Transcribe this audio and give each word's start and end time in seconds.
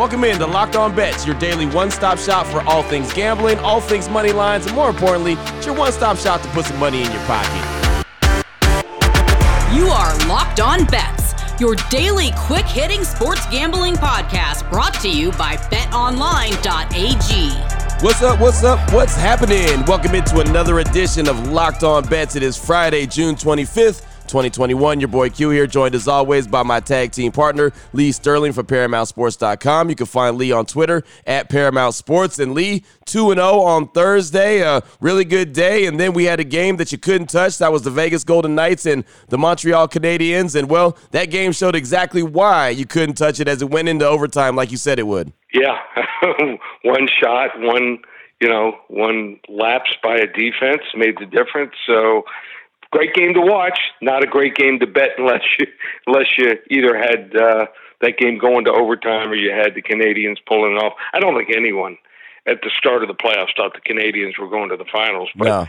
Welcome 0.00 0.24
in 0.24 0.38
to 0.38 0.46
Locked 0.46 0.76
On 0.76 0.96
Bets, 0.96 1.26
your 1.26 1.38
daily 1.38 1.66
one 1.66 1.90
stop 1.90 2.18
shop 2.18 2.46
for 2.46 2.62
all 2.62 2.82
things 2.82 3.12
gambling, 3.12 3.58
all 3.58 3.82
things 3.82 4.08
money 4.08 4.32
lines, 4.32 4.64
and 4.64 4.74
more 4.74 4.88
importantly, 4.88 5.34
it's 5.58 5.66
your 5.66 5.74
one 5.74 5.92
stop 5.92 6.16
shop 6.16 6.40
to 6.40 6.48
put 6.48 6.64
some 6.64 6.78
money 6.78 7.02
in 7.02 7.12
your 7.12 7.20
pocket. 7.24 8.06
You 9.74 9.88
are 9.88 10.26
Locked 10.26 10.58
On 10.58 10.86
Bets, 10.86 11.34
your 11.60 11.74
daily 11.90 12.30
quick 12.34 12.64
hitting 12.64 13.04
sports 13.04 13.44
gambling 13.50 13.96
podcast 13.96 14.70
brought 14.70 14.94
to 15.02 15.10
you 15.10 15.32
by 15.32 15.56
betonline.ag. 15.56 17.50
What's 18.02 18.22
up? 18.22 18.40
What's 18.40 18.64
up? 18.64 18.94
What's 18.94 19.14
happening? 19.14 19.84
Welcome 19.84 20.14
into 20.14 20.40
another 20.40 20.78
edition 20.78 21.28
of 21.28 21.48
Locked 21.48 21.82
On 21.82 22.02
Bets. 22.06 22.36
It 22.36 22.42
is 22.42 22.56
Friday, 22.56 23.04
June 23.04 23.34
25th. 23.34 24.06
2021. 24.30 25.00
Your 25.00 25.08
boy 25.08 25.28
Q 25.28 25.50
here, 25.50 25.66
joined 25.66 25.94
as 25.94 26.08
always 26.08 26.46
by 26.46 26.62
my 26.62 26.80
tag 26.80 27.12
team 27.12 27.32
partner, 27.32 27.72
Lee 27.92 28.12
Sterling 28.12 28.52
from 28.52 28.66
ParamountSports.com. 28.66 29.90
You 29.90 29.96
can 29.96 30.06
find 30.06 30.38
Lee 30.38 30.52
on 30.52 30.66
Twitter 30.66 31.02
at 31.26 31.48
Paramount 31.48 31.94
Sports. 31.94 32.38
And 32.38 32.54
Lee, 32.54 32.84
2 33.06 33.34
0 33.34 33.60
on 33.60 33.88
Thursday. 33.88 34.60
A 34.60 34.82
really 35.00 35.24
good 35.24 35.52
day. 35.52 35.86
And 35.86 35.98
then 35.98 36.12
we 36.12 36.24
had 36.24 36.40
a 36.40 36.44
game 36.44 36.76
that 36.76 36.92
you 36.92 36.98
couldn't 36.98 37.28
touch. 37.28 37.58
That 37.58 37.72
was 37.72 37.82
the 37.82 37.90
Vegas 37.90 38.24
Golden 38.24 38.54
Knights 38.54 38.86
and 38.86 39.04
the 39.28 39.38
Montreal 39.38 39.88
Canadiens. 39.88 40.54
And 40.54 40.70
well, 40.70 40.96
that 41.10 41.26
game 41.26 41.52
showed 41.52 41.74
exactly 41.74 42.22
why 42.22 42.70
you 42.70 42.86
couldn't 42.86 43.16
touch 43.16 43.40
it 43.40 43.48
as 43.48 43.62
it 43.62 43.70
went 43.70 43.88
into 43.88 44.06
overtime 44.06 44.54
like 44.54 44.70
you 44.70 44.76
said 44.76 44.98
it 44.98 45.06
would. 45.06 45.32
Yeah. 45.52 45.78
one 46.82 47.08
shot, 47.20 47.50
one 47.58 47.98
you 48.40 48.48
know, 48.48 48.72
one 48.88 49.38
lapse 49.48 49.90
by 50.02 50.16
a 50.16 50.26
defense 50.26 50.82
made 50.94 51.16
the 51.18 51.26
difference. 51.26 51.74
So 51.86 52.24
great 52.90 53.14
game 53.14 53.34
to 53.34 53.40
watch, 53.40 53.78
not 54.02 54.22
a 54.22 54.26
great 54.26 54.54
game 54.54 54.78
to 54.80 54.86
bet 54.86 55.10
unless 55.18 55.42
you 55.58 55.66
unless 56.06 56.26
you 56.38 56.54
either 56.70 56.96
had 56.96 57.34
uh, 57.36 57.66
that 58.00 58.16
game 58.18 58.38
going 58.38 58.64
to 58.64 58.72
overtime 58.72 59.30
or 59.30 59.34
you 59.34 59.50
had 59.50 59.74
the 59.74 59.82
Canadiens 59.82 60.36
pulling 60.46 60.76
it 60.76 60.82
off. 60.82 60.94
I 61.12 61.20
don't 61.20 61.36
think 61.36 61.50
anyone 61.56 61.96
at 62.46 62.62
the 62.62 62.70
start 62.78 63.02
of 63.02 63.08
the 63.08 63.14
playoffs 63.14 63.54
thought 63.56 63.74
the 63.74 63.92
Canadiens 63.92 64.38
were 64.38 64.48
going 64.48 64.70
to 64.70 64.76
the 64.76 64.86
finals, 64.90 65.28
but 65.36 65.44
No. 65.46 65.66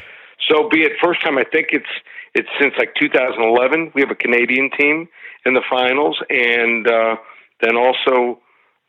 so 0.50 0.69
be 0.69 0.83
it. 0.83 0.94
First 1.03 1.22
time 1.22 1.38
I 1.38 1.44
think 1.44 1.67
it's 1.72 1.89
it's 2.33 2.50
since 2.59 2.73
like 2.78 2.95
2011 2.95 3.91
we 3.94 4.02
have 4.02 4.11
a 4.11 4.16
Canadian 4.16 4.69
team 4.78 5.08
in 5.45 5.53
the 5.53 5.61
finals, 5.69 6.22
and 6.30 6.88
uh, 6.88 7.16
then 7.61 7.75
also 7.75 8.39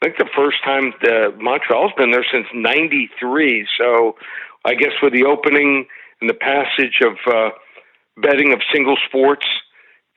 I 0.01 0.07
think 0.07 0.19
the 0.19 0.31
first 0.37 0.63
time 0.65 0.93
the 1.03 1.35
Montreal's 1.39 1.93
been 1.97 2.11
there 2.13 2.27
since 2.31 2.47
'93. 2.55 3.67
So 3.79 4.17
I 4.65 4.75
guess 4.75 4.93
with 5.03 5.13
the 5.13 5.25
opening 5.25 5.87
and 6.21 6.31
the 6.31 6.35
passage 6.35 7.01
of 7.05 7.17
uh, 7.27 7.51
betting 8.17 8.53
of 8.53 8.61
single 8.73 8.97
sports 9.09 9.47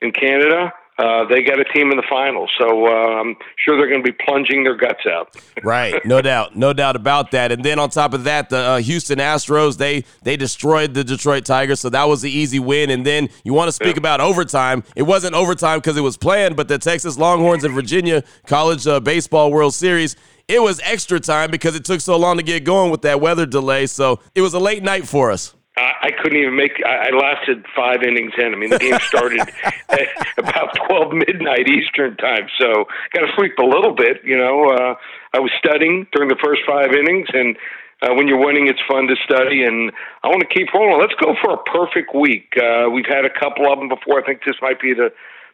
in 0.02 0.12
Canada, 0.12 0.72
uh, 0.98 1.26
they 1.26 1.42
got 1.42 1.60
a 1.60 1.64
team 1.64 1.90
in 1.90 1.96
the 1.98 2.02
finals. 2.08 2.50
So 2.58 2.86
uh, 2.86 3.20
I'm 3.20 3.36
sure 3.62 3.76
they're 3.76 3.88
going 3.90 4.02
to 4.02 4.10
be 4.12 4.16
plunging 4.24 4.64
their 4.64 4.76
guts 4.76 5.04
out. 5.06 5.34
Right, 5.62 5.94
no 6.04 6.22
doubt, 6.22 6.54
no 6.54 6.72
doubt 6.72 6.94
about 6.96 7.32
that. 7.32 7.50
And 7.50 7.64
then 7.64 7.78
on 7.80 7.90
top 7.90 8.14
of 8.14 8.24
that, 8.24 8.50
the 8.50 8.56
uh, 8.58 8.76
Houston 8.78 9.18
Astros 9.18 9.78
they 9.78 10.04
they 10.22 10.36
destroyed 10.36 10.94
the 10.94 11.02
Detroit 11.02 11.44
Tigers, 11.44 11.80
so 11.80 11.88
that 11.90 12.04
was 12.04 12.22
the 12.22 12.30
easy 12.30 12.58
win. 12.60 12.90
And 12.90 13.04
then 13.04 13.30
you 13.42 13.52
want 13.52 13.68
to 13.68 13.72
speak 13.72 13.96
Yeah. 13.96 14.00
about 14.00 14.20
overtime? 14.20 14.84
It 14.94 15.02
wasn't 15.02 15.34
overtime 15.34 15.78
because 15.78 15.96
it 15.96 16.02
was 16.02 16.16
planned, 16.16 16.56
but 16.56 16.68
the 16.68 16.78
Texas 16.78 17.18
Longhorns 17.18 17.64
and 17.64 17.74
Virginia 17.74 18.22
College 18.46 18.86
uh, 18.86 19.00
Baseball 19.00 19.50
World 19.50 19.74
Series. 19.74 20.14
It 20.46 20.62
was 20.62 20.80
extra 20.84 21.18
time 21.18 21.50
because 21.50 21.74
it 21.74 21.84
took 21.84 22.00
so 22.00 22.16
long 22.16 22.36
to 22.36 22.42
get 22.44 22.62
going 22.62 22.92
with 22.92 23.02
that 23.02 23.20
weather 23.20 23.46
delay. 23.46 23.86
So 23.86 24.20
it 24.36 24.42
was 24.42 24.54
a 24.54 24.60
late 24.60 24.82
night 24.84 25.08
for 25.08 25.32
us. 25.32 25.54
I, 25.76 26.08
I 26.08 26.10
couldn't 26.10 26.38
even 26.38 26.56
make. 26.56 26.80
I, 26.84 27.08
I 27.08 27.10
lasted 27.10 27.66
five 27.74 28.02
innings 28.02 28.32
in. 28.38 28.52
I 28.52 28.56
mean, 28.56 28.70
the 28.70 28.78
game 28.78 28.98
started 29.00 29.40
at 29.40 30.08
about 30.38 30.76
twelve 30.86 31.12
midnight 31.12 31.68
Eastern 31.68 32.16
time, 32.16 32.48
so 32.58 32.86
got 33.12 33.26
to 33.26 33.32
sleep 33.36 33.52
a 33.58 33.64
little 33.64 33.94
bit. 33.94 34.24
You 34.24 34.38
know, 34.38 34.70
uh, 34.70 34.94
I 35.34 35.40
was 35.40 35.50
studying 35.58 36.06
during 36.12 36.28
the 36.28 36.40
first 36.42 36.62
five 36.66 36.92
innings, 36.92 37.28
and 37.32 37.56
uh, 38.02 38.14
when 38.14 38.26
you're 38.28 38.42
winning, 38.42 38.68
it's 38.68 38.80
fun 38.88 39.06
to 39.08 39.16
study. 39.24 39.64
And 39.64 39.92
I 40.24 40.28
want 40.28 40.40
to 40.40 40.48
keep 40.48 40.72
rolling. 40.72 41.00
Let's 41.00 41.16
go 41.20 41.34
for 41.42 41.52
a 41.54 41.62
perfect 41.64 42.14
week. 42.14 42.52
Uh, 42.56 42.88
we've 42.90 43.08
had 43.08 43.24
a 43.24 43.32
couple 43.32 43.70
of 43.70 43.78
them 43.78 43.88
before. 43.88 44.20
I 44.20 44.24
think 44.24 44.44
this 44.44 44.56
might 44.62 44.80
be 44.80 44.94
the 44.94 45.12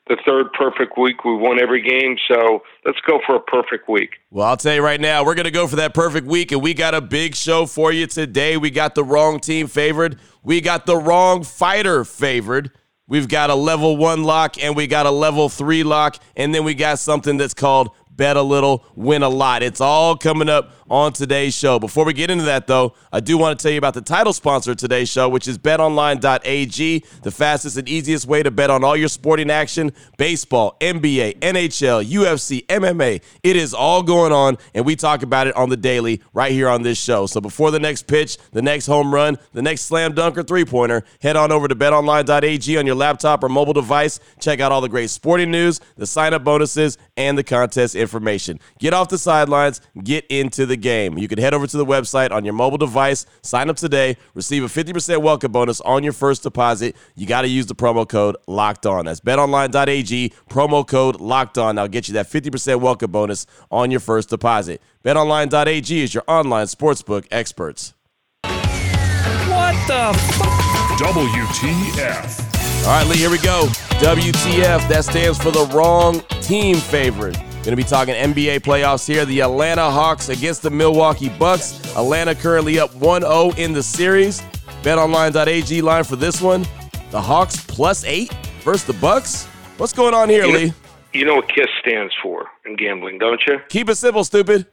the 0.08 0.16
third 0.26 0.52
perfect 0.52 0.98
week. 0.98 1.24
We 1.24 1.36
won 1.36 1.60
every 1.60 1.82
game, 1.82 2.16
so 2.28 2.62
let's 2.84 2.98
go 3.06 3.20
for 3.26 3.36
a 3.36 3.40
perfect 3.40 3.88
week. 3.88 4.16
Well, 4.30 4.46
I'll 4.46 4.56
tell 4.56 4.74
you 4.74 4.82
right 4.82 5.00
now, 5.00 5.24
we're 5.24 5.34
going 5.34 5.44
to 5.44 5.50
go 5.50 5.66
for 5.66 5.76
that 5.76 5.94
perfect 5.94 6.26
week, 6.26 6.52
and 6.52 6.62
we 6.62 6.74
got 6.74 6.94
a 6.94 7.00
big 7.00 7.34
show 7.34 7.66
for 7.66 7.92
you 7.92 8.06
today. 8.06 8.56
We 8.56 8.70
got 8.70 8.94
the 8.94 9.04
wrong 9.04 9.40
team 9.40 9.66
favored, 9.66 10.18
we 10.42 10.60
got 10.60 10.86
the 10.86 10.96
wrong 10.96 11.44
fighter 11.44 12.04
favored. 12.04 12.72
We've 13.08 13.28
got 13.28 13.50
a 13.50 13.54
level 13.54 13.96
one 13.98 14.22
lock, 14.22 14.62
and 14.62 14.74
we 14.74 14.86
got 14.86 15.04
a 15.06 15.10
level 15.10 15.48
three 15.50 15.82
lock, 15.82 16.16
and 16.34 16.54
then 16.54 16.64
we 16.64 16.72
got 16.72 16.98
something 16.98 17.36
that's 17.36 17.52
called 17.52 17.90
bet 18.10 18.36
a 18.36 18.42
little, 18.42 18.84
win 18.94 19.22
a 19.22 19.28
lot. 19.28 19.62
It's 19.62 19.80
all 19.80 20.16
coming 20.16 20.48
up 20.48 20.72
on 20.92 21.10
today's 21.10 21.54
show. 21.54 21.78
Before 21.78 22.04
we 22.04 22.12
get 22.12 22.30
into 22.30 22.44
that, 22.44 22.66
though, 22.66 22.92
I 23.10 23.20
do 23.20 23.38
want 23.38 23.58
to 23.58 23.62
tell 23.62 23.72
you 23.72 23.78
about 23.78 23.94
the 23.94 24.02
title 24.02 24.34
sponsor 24.34 24.72
of 24.72 24.76
today's 24.76 25.08
show, 25.08 25.26
which 25.26 25.48
is 25.48 25.56
betonline.ag, 25.56 27.04
the 27.22 27.30
fastest 27.30 27.78
and 27.78 27.88
easiest 27.88 28.26
way 28.26 28.42
to 28.42 28.50
bet 28.50 28.68
on 28.68 28.84
all 28.84 28.94
your 28.94 29.08
sporting 29.08 29.50
action 29.50 29.92
baseball, 30.18 30.76
NBA, 30.82 31.38
NHL, 31.40 32.04
UFC, 32.04 32.66
MMA. 32.66 33.22
It 33.42 33.56
is 33.56 33.72
all 33.72 34.02
going 34.02 34.32
on, 34.32 34.58
and 34.74 34.84
we 34.84 34.94
talk 34.94 35.22
about 35.22 35.46
it 35.46 35.56
on 35.56 35.70
the 35.70 35.78
daily 35.78 36.20
right 36.34 36.52
here 36.52 36.68
on 36.68 36.82
this 36.82 36.98
show. 36.98 37.24
So 37.24 37.40
before 37.40 37.70
the 37.70 37.80
next 37.80 38.06
pitch, 38.06 38.36
the 38.52 38.60
next 38.60 38.84
home 38.84 39.14
run, 39.14 39.38
the 39.54 39.62
next 39.62 39.82
slam 39.82 40.14
dunk 40.14 40.36
or 40.36 40.42
three 40.42 40.66
pointer, 40.66 41.04
head 41.22 41.36
on 41.36 41.50
over 41.50 41.68
to 41.68 41.74
betonline.ag 41.74 42.76
on 42.76 42.84
your 42.84 42.96
laptop 42.96 43.42
or 43.42 43.48
mobile 43.48 43.72
device. 43.72 44.20
Check 44.40 44.60
out 44.60 44.70
all 44.70 44.82
the 44.82 44.90
great 44.90 45.08
sporting 45.08 45.50
news, 45.50 45.80
the 45.96 46.06
sign 46.06 46.34
up 46.34 46.44
bonuses, 46.44 46.98
and 47.16 47.38
the 47.38 47.44
contest 47.44 47.94
information. 47.94 48.60
Get 48.78 48.92
off 48.92 49.08
the 49.08 49.16
sidelines, 49.16 49.80
get 50.04 50.26
into 50.26 50.66
the 50.66 50.81
game. 50.82 51.16
You 51.16 51.28
can 51.28 51.38
head 51.38 51.54
over 51.54 51.66
to 51.66 51.76
the 51.76 51.86
website 51.86 52.30
on 52.30 52.44
your 52.44 52.54
mobile 52.54 52.78
device, 52.78 53.24
sign 53.42 53.70
up 53.70 53.76
today, 53.76 54.16
receive 54.34 54.62
a 54.62 54.66
50% 54.66 55.22
welcome 55.22 55.52
bonus 55.52 55.80
on 55.80 56.02
your 56.04 56.12
first 56.12 56.42
deposit. 56.42 56.94
You 57.14 57.26
got 57.26 57.42
to 57.42 57.48
use 57.48 57.66
the 57.66 57.74
promo 57.74 58.06
code 58.06 58.36
locked 58.46 58.84
on. 58.84 59.06
That's 59.06 59.20
betonline.ag, 59.20 60.32
promo 60.50 60.86
code 60.86 61.20
locked 61.20 61.56
on. 61.56 61.78
I'll 61.78 61.88
get 61.88 62.08
you 62.08 62.14
that 62.14 62.28
50% 62.28 62.80
welcome 62.80 63.10
bonus 63.10 63.46
on 63.70 63.90
your 63.90 64.00
first 64.00 64.28
deposit. 64.28 64.82
Betonline.ag 65.04 66.02
is 66.02 66.12
your 66.12 66.24
online 66.28 66.66
sportsbook 66.66 67.26
experts. 67.30 67.94
What 68.42 69.74
the 69.86 70.12
fuck? 70.34 70.72
WTF. 70.98 72.84
All 72.84 72.88
right, 72.88 73.06
Lee, 73.06 73.16
here 73.16 73.30
we 73.30 73.38
go. 73.38 73.66
WTF, 74.00 74.88
that 74.88 75.04
stands 75.04 75.38
for 75.40 75.50
the 75.50 75.66
wrong 75.66 76.20
team 76.40 76.76
favorite. 76.76 77.36
Going 77.62 77.76
to 77.76 77.76
be 77.76 77.84
talking 77.84 78.14
NBA 78.14 78.60
playoffs 78.60 79.06
here. 79.06 79.24
The 79.24 79.42
Atlanta 79.42 79.88
Hawks 79.88 80.30
against 80.30 80.62
the 80.62 80.70
Milwaukee 80.70 81.28
Bucks. 81.28 81.80
Atlanta 81.94 82.34
currently 82.34 82.80
up 82.80 82.92
1 82.96 83.22
0 83.22 83.52
in 83.56 83.72
the 83.72 83.84
series. 83.84 84.40
BetOnline.ag 84.82 85.80
line 85.80 86.02
for 86.02 86.16
this 86.16 86.42
one. 86.42 86.66
The 87.12 87.20
Hawks 87.20 87.64
plus 87.64 88.04
eight 88.04 88.34
versus 88.64 88.84
the 88.84 88.94
Bucks. 88.94 89.46
What's 89.76 89.92
going 89.92 90.12
on 90.12 90.28
here, 90.28 90.44
You 90.44 90.52
know- 90.52 90.58
Lee? 90.58 90.72
You 91.12 91.24
know 91.24 91.36
what 91.36 91.48
KISS 91.48 91.68
stands 91.78 92.12
for 92.20 92.46
in 92.66 92.74
gambling, 92.74 93.18
don't 93.18 93.40
you? 93.46 93.60
Keep 93.68 93.90
it 93.90 93.94
simple, 93.96 94.24
stupid. 94.24 94.66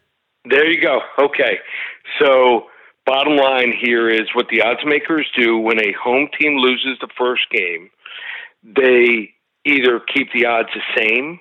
There 0.45 0.65
you 0.67 0.81
go. 0.81 1.01
Okay. 1.19 1.59
So, 2.17 2.67
bottom 3.05 3.35
line 3.35 3.71
here 3.79 4.09
is 4.09 4.33
what 4.33 4.47
the 4.49 4.63
odds 4.63 4.79
makers 4.83 5.27
do 5.37 5.57
when 5.59 5.79
a 5.79 5.91
home 6.01 6.27
team 6.39 6.57
loses 6.57 6.97
the 7.01 7.09
first 7.17 7.43
game, 7.51 7.91
they 8.63 9.31
either 9.65 9.99
keep 9.99 10.31
the 10.33 10.45
odds 10.45 10.69
the 10.73 10.81
same 10.97 11.39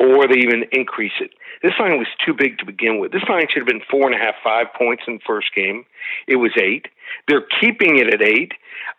or 0.00 0.26
they 0.26 0.38
even 0.38 0.64
increase 0.72 1.12
it. 1.20 1.30
This 1.62 1.72
line 1.78 1.98
was 1.98 2.08
too 2.24 2.34
big 2.34 2.58
to 2.58 2.66
begin 2.66 2.98
with. 2.98 3.12
This 3.12 3.22
line 3.28 3.46
should 3.48 3.60
have 3.60 3.68
been 3.68 3.82
four 3.90 4.10
and 4.10 4.14
a 4.14 4.18
half, 4.18 4.34
five 4.42 4.66
points 4.76 5.04
in 5.06 5.14
the 5.14 5.20
first 5.26 5.54
game. 5.54 5.84
It 6.26 6.36
was 6.36 6.52
eight. 6.60 6.86
They're 7.28 7.46
keeping 7.60 7.98
it 7.98 8.12
at 8.12 8.22
eight. 8.22 8.52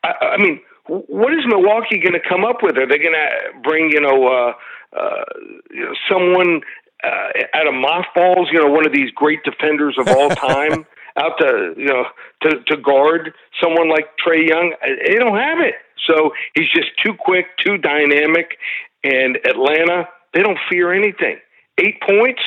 I, 0.04 0.36
I 0.36 0.38
mean, 0.38 0.62
what 0.88 1.34
is 1.34 1.42
Milwaukee 1.46 1.98
going 1.98 2.14
to 2.14 2.28
come 2.28 2.46
up 2.46 2.58
with? 2.62 2.78
Are 2.78 2.88
they 2.88 2.98
going 2.98 3.14
to 3.14 3.60
bring, 3.64 3.90
you 3.92 4.02
know, 4.02 4.28
uh, 4.28 4.54
uh, 4.98 5.24
you 5.72 5.82
know, 5.82 5.94
someone 6.10 6.62
uh, 7.04 7.30
out 7.54 7.68
of 7.68 7.74
mothballs, 7.74 8.50
you 8.52 8.60
know, 8.60 8.72
one 8.72 8.86
of 8.86 8.94
these 8.94 9.12
great 9.12 9.44
defenders 9.44 9.96
of 9.98 10.08
all 10.08 10.30
time, 10.30 10.86
out 11.18 11.38
to 11.40 11.74
you 11.78 11.86
know 11.86 12.06
to 12.42 12.62
to 12.68 12.78
guard 12.78 13.34
someone 13.62 13.90
like 13.90 14.06
Trae 14.26 14.48
Young. 14.48 14.74
Uh, 14.82 14.88
They 15.06 15.16
don't 15.16 15.38
have 15.38 15.60
it, 15.60 15.76
so 16.08 16.32
he's 16.54 16.70
just 16.70 16.90
too 17.04 17.14
quick, 17.18 17.46
too 17.64 17.78
dynamic. 17.78 18.58
And 19.04 19.38
Atlanta, 19.46 20.08
they 20.36 20.42
don't 20.44 20.60
fear 20.70 20.94
anything. 20.94 21.38
Eight 21.80 22.00
points, 22.08 22.42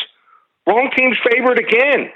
wrong 0.69 0.90
team's 0.96 1.17
favorite 1.29 1.58
again. 1.58 2.11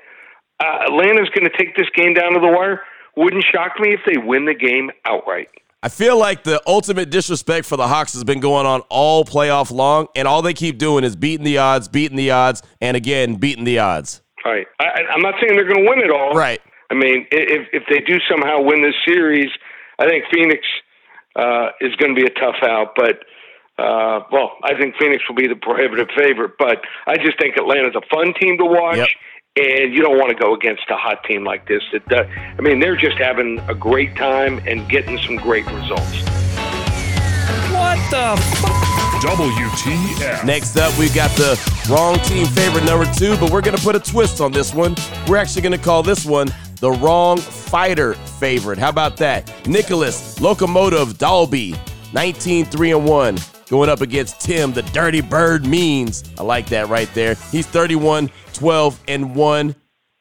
Uh, 0.61 0.85
Atlanta's 0.87 1.29
going 1.31 1.51
to 1.51 1.57
take 1.59 1.75
this 1.77 1.89
game 1.97 2.15
down 2.15 2.35
to 2.35 2.39
the 2.41 2.47
wire. 2.47 2.83
Wouldn't 3.17 3.45
shock 3.53 3.81
me 3.81 3.93
if 3.93 4.01
they 4.07 4.17
win 4.25 4.45
the 4.45 4.55
game 4.55 4.91
outright. 5.05 5.49
I 5.83 5.89
feel 5.89 6.17
like 6.17 6.45
the 6.45 6.63
ultimate 6.67 7.11
disrespect 7.11 7.67
for 7.67 7.77
the 7.77 7.89
Hawks 7.89 8.13
has 8.13 8.23
been 8.23 8.39
going 8.39 8.67
on 8.67 8.83
all 8.89 9.25
playoff 9.25 9.73
long, 9.73 10.07
and 10.15 10.29
all 10.29 10.41
they 10.41 10.55
keep 10.55 10.79
doing 10.79 11.03
is 11.03 11.17
beating 11.17 11.45
the 11.45 11.59
odds, 11.59 11.89
beating 11.89 12.17
the 12.17 12.31
odds, 12.31 12.63
and 12.81 12.97
again, 12.97 13.35
beating 13.35 13.65
the 13.65 13.81
odds. 13.81 14.23
Right. 14.45 14.67
I, 14.79 14.85
I- 14.85 15.13
I'm 15.13 15.21
not 15.23 15.35
saying 15.41 15.57
they're 15.57 15.67
going 15.67 15.85
to 15.85 15.91
win 15.91 15.99
it 15.99 16.11
all. 16.13 16.35
Right. 16.35 16.61
I 16.91 16.95
mean, 16.95 17.27
if 17.33 17.69
if 17.73 17.83
they 17.89 18.01
do 18.01 18.19
somehow 18.31 18.61
win 18.61 18.83
this 18.83 18.95
series, 19.07 19.51
I 19.99 20.07
think 20.07 20.25
Phoenix 20.33 20.61
uh, 21.35 21.71
is 21.81 21.97
going 21.97 22.15
to 22.15 22.21
be 22.21 22.27
a 22.27 22.31
tough 22.31 22.57
out. 22.63 22.93
But 22.95 23.21
uh, 23.83 24.25
well, 24.31 24.53
I 24.63 24.79
think 24.79 24.95
Phoenix 24.99 25.25
will 25.29 25.35
be 25.35 25.49
the 25.49 25.57
prohibitive 25.57 26.09
favorite, 26.17 26.53
but 26.59 26.83
I 27.07 27.17
just 27.17 27.39
think 27.41 27.57
Atlanta's 27.57 27.97
a 27.97 28.07
fun 28.15 28.33
team 28.41 28.59
to 28.59 28.65
watch. 28.65 28.99
Yep. 28.99 29.09
And 29.55 29.93
you 29.93 30.01
don't 30.01 30.17
want 30.17 30.31
to 30.31 30.35
go 30.35 30.55
against 30.55 30.85
a 30.89 30.97
hot 30.97 31.25
team 31.25 31.45
like 31.45 31.69
this. 31.69 31.83
That 31.93 32.11
uh, 32.11 32.25
I 32.59 32.61
mean, 32.63 32.81
they're 32.81 32.97
just 32.97 33.19
having 33.19 33.59
a 33.69 33.75
great 33.75 34.17
time 34.17 34.63
and 34.67 34.89
getting 34.89 35.19
some 35.19 35.37
great 35.37 35.67
results. 35.67 36.23
What 37.71 37.99
the 38.11 38.33
f- 38.39 38.93
WTF. 39.23 40.47
Next 40.47 40.79
up, 40.79 40.99
we've 40.99 41.15
got 41.15 41.31
the 41.33 41.61
wrong 41.91 42.19
team 42.21 42.47
favorite 42.47 42.85
number 42.85 43.05
two, 43.13 43.37
but 43.37 43.51
we're 43.51 43.61
going 43.61 43.77
to 43.77 43.83
put 43.83 43.95
a 43.95 44.01
twist 44.01 44.41
on 44.41 44.53
this 44.53 44.73
one. 44.73 44.95
We're 45.29 45.37
actually 45.37 45.63
going 45.63 45.79
to 45.79 45.85
call 45.85 46.03
this 46.03 46.25
one 46.25 46.49
the 46.77 46.91
wrong 46.91 47.37
fighter 47.37 48.15
favorite. 48.15 48.79
How 48.79 48.89
about 48.89 49.19
that? 49.19 49.67
Nicholas 49.69 50.39
Locomotivo 50.39 51.17
Dalby, 51.17 51.75
19 52.13 52.65
3 52.65 52.91
and 52.93 53.05
1, 53.05 53.37
going 53.73 53.89
up 53.89 54.03
against 54.03 54.39
Tim, 54.39 54.71
the 54.71 54.83
Dirty 54.83 55.23
Bird 55.23 55.65
Means. 55.65 56.23
I 56.39 56.43
like 56.43 56.67
that 56.67 56.91
right 56.91 57.09
there. 57.15 57.37
He's 57.51 57.67
31 57.67 58.31
12 58.53 59.01
and 59.09 59.35
1. 59.35 59.75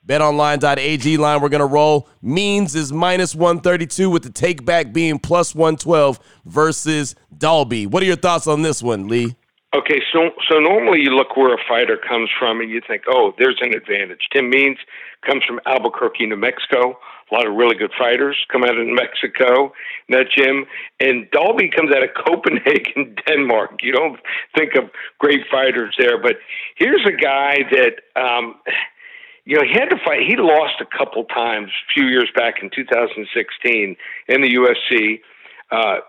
BetOnline.ag 0.07 1.17
line 1.17 1.41
we're 1.41 1.49
going 1.49 1.59
to 1.59 1.65
roll. 1.65 2.07
Means 2.21 2.75
is 2.75 2.93
minus 2.93 3.35
132 3.35 4.09
with 4.09 4.23
the 4.23 4.29
take 4.29 4.63
back 4.63 4.93
being 4.93 5.19
plus 5.19 5.53
112 5.53 6.17
versus 6.45 7.13
Dalby. 7.37 7.87
What 7.87 8.01
are 8.01 8.05
your 8.05 8.15
thoughts 8.15 8.47
on 8.47 8.61
this 8.61 8.81
one, 8.81 9.09
Lee? 9.09 9.35
Okay, 9.75 10.01
so 10.13 10.29
so 10.49 10.59
normally 10.59 11.01
you 11.01 11.09
look 11.09 11.35
where 11.35 11.53
a 11.53 11.57
fighter 11.67 11.97
comes 11.97 12.29
from 12.39 12.61
and 12.61 12.69
you 12.69 12.79
think, 12.87 13.03
oh, 13.09 13.33
there's 13.37 13.59
an 13.59 13.73
advantage. 13.75 14.29
Tim 14.31 14.49
Means 14.49 14.77
comes 15.25 15.43
from 15.43 15.59
Albuquerque, 15.65 16.25
New 16.25 16.37
Mexico. 16.37 16.97
A 17.31 17.35
lot 17.35 17.47
of 17.47 17.55
really 17.55 17.75
good 17.75 17.91
fighters 17.97 18.37
come 18.51 18.63
out 18.63 18.77
of 18.77 18.87
Mexico 18.87 19.71
in 20.07 20.17
that 20.17 20.27
gym. 20.35 20.65
And 20.99 21.29
Dalby 21.31 21.69
comes 21.69 21.91
out 21.95 22.03
of 22.03 22.09
Copenhagen, 22.25 23.15
Denmark. 23.27 23.79
You 23.81 23.93
don't 23.93 24.19
think 24.57 24.75
of 24.75 24.89
great 25.19 25.41
fighters 25.49 25.95
there, 25.97 26.21
but 26.21 26.37
here's 26.75 27.05
a 27.05 27.15
guy 27.15 27.59
that 27.71 28.21
um, 28.21 28.55
you 29.45 29.57
know, 29.57 29.63
he 29.63 29.73
had 29.73 29.89
to 29.89 29.97
fight. 30.05 30.21
He 30.27 30.35
lost 30.37 30.75
a 30.81 30.85
couple 30.85 31.23
times 31.25 31.69
a 31.69 31.93
few 31.93 32.07
years 32.07 32.29
back 32.35 32.55
in 32.61 32.69
2016 32.69 33.95
in 34.27 34.41
the 34.41 34.49
UFC. 34.49 35.21
Uh, 35.71 36.01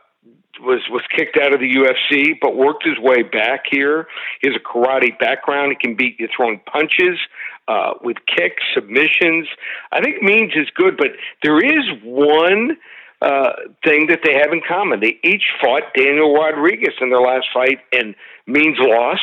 was 0.61 0.81
was 0.91 1.03
kicked 1.17 1.39
out 1.39 1.55
of 1.55 1.61
the 1.61 1.75
UFC, 1.75 2.35
but 2.41 2.57
worked 2.57 2.85
his 2.85 2.99
way 2.99 3.23
back 3.23 3.65
here. 3.71 4.07
He 4.43 4.49
has 4.49 4.57
a 4.57 4.61
karate 4.61 5.19
background. 5.19 5.73
He 5.73 5.89
can 5.89 5.97
beat 5.97 6.21
you 6.21 6.29
throwing 6.35 6.61
punches 6.71 7.19
uh, 7.69 7.95
with 8.03 8.17
kicks, 8.27 8.63
submissions. 8.75 9.49
I 9.91 10.01
think 10.01 10.23
Means 10.23 10.53
is 10.55 10.69
good, 10.75 10.97
but 10.97 11.09
there 11.43 11.59
is 11.59 11.85
one 12.03 12.77
uh, 13.21 13.53
thing 13.85 14.09
that 14.09 14.21
they 14.25 14.35
have 14.35 14.53
in 14.53 14.61
common. 14.67 15.01
They 15.01 15.19
each 15.23 15.45
fought 15.61 15.95
Daniel 15.97 16.35
Rodriguez 16.35 16.95
in 17.01 17.11
their 17.11 17.21
last 17.21 17.47
fight, 17.55 17.79
and 17.93 18.15
Means 18.47 18.79
lost. 18.81 19.23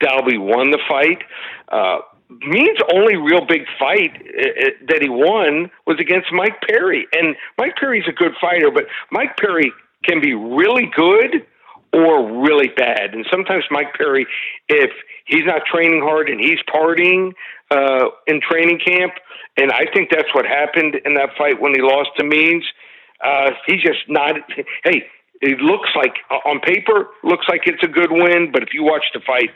Dalby 0.00 0.38
won 0.38 0.72
the 0.72 0.80
fight. 0.88 1.22
Uh, 1.68 2.00
Means' 2.28 2.78
only 2.92 3.16
real 3.16 3.46
big 3.46 3.62
fight 3.78 4.16
uh, 4.16 4.70
that 4.88 5.00
he 5.00 5.08
won 5.08 5.70
was 5.86 5.98
against 6.00 6.32
Mike 6.32 6.60
Perry, 6.68 7.06
and 7.12 7.36
Mike 7.56 7.76
Perry's 7.76 8.06
a 8.08 8.12
good 8.12 8.32
fighter, 8.40 8.70
but 8.70 8.86
Mike 9.12 9.36
Perry 9.36 9.72
can 10.04 10.20
be 10.20 10.34
really 10.34 10.90
good 10.94 11.46
or 11.96 12.42
really 12.44 12.68
bad. 12.68 13.14
And 13.14 13.24
sometimes 13.30 13.64
Mike 13.70 13.94
Perry, 13.96 14.26
if 14.68 14.90
he's 15.24 15.46
not 15.46 15.62
training 15.64 16.02
hard 16.04 16.28
and 16.28 16.38
he's 16.38 16.58
partying 16.68 17.32
uh, 17.70 18.10
in 18.26 18.40
training 18.40 18.80
camp, 18.84 19.14
and 19.56 19.72
I 19.72 19.86
think 19.94 20.10
that's 20.10 20.28
what 20.34 20.44
happened 20.44 20.96
in 21.06 21.14
that 21.14 21.30
fight 21.38 21.60
when 21.60 21.72
he 21.74 21.80
lost 21.80 22.10
to 22.18 22.24
Means. 22.24 22.64
Uh, 23.24 23.50
he's 23.66 23.82
just 23.82 24.04
not. 24.08 24.34
Hey, 24.84 25.04
it 25.40 25.58
looks 25.60 25.88
like 25.96 26.14
on 26.44 26.60
paper 26.60 27.08
looks 27.24 27.46
like 27.48 27.62
it's 27.64 27.82
a 27.82 27.88
good 27.88 28.12
win, 28.12 28.50
but 28.52 28.62
if 28.62 28.70
you 28.74 28.82
watch 28.82 29.04
the 29.14 29.20
fight, 29.26 29.50